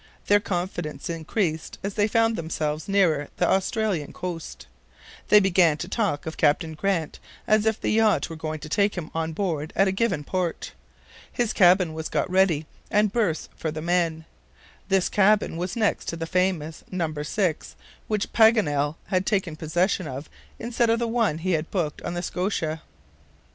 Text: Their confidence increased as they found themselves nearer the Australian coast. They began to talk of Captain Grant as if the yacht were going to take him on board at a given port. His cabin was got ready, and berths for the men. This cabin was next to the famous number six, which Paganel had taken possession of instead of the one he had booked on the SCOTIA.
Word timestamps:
Their 0.25 0.39
confidence 0.39 1.11
increased 1.11 1.77
as 1.83 1.93
they 1.93 2.07
found 2.07 2.35
themselves 2.35 2.89
nearer 2.89 3.27
the 3.37 3.47
Australian 3.47 4.13
coast. 4.13 4.65
They 5.29 5.39
began 5.39 5.77
to 5.77 5.87
talk 5.87 6.25
of 6.25 6.37
Captain 6.37 6.73
Grant 6.73 7.19
as 7.45 7.67
if 7.67 7.79
the 7.79 7.91
yacht 7.91 8.27
were 8.27 8.35
going 8.35 8.57
to 8.61 8.67
take 8.67 8.95
him 8.97 9.11
on 9.13 9.33
board 9.33 9.71
at 9.75 9.87
a 9.87 9.91
given 9.91 10.23
port. 10.23 10.71
His 11.31 11.53
cabin 11.53 11.93
was 11.93 12.09
got 12.09 12.27
ready, 12.31 12.65
and 12.89 13.13
berths 13.13 13.47
for 13.55 13.69
the 13.69 13.79
men. 13.83 14.25
This 14.89 15.07
cabin 15.07 15.55
was 15.55 15.75
next 15.75 16.05
to 16.07 16.15
the 16.15 16.25
famous 16.25 16.83
number 16.89 17.23
six, 17.23 17.75
which 18.07 18.33
Paganel 18.33 18.95
had 19.09 19.23
taken 19.23 19.55
possession 19.55 20.07
of 20.07 20.31
instead 20.57 20.89
of 20.89 20.97
the 20.97 21.07
one 21.07 21.37
he 21.37 21.51
had 21.51 21.69
booked 21.69 22.01
on 22.01 22.15
the 22.15 22.23
SCOTIA. 22.23 22.81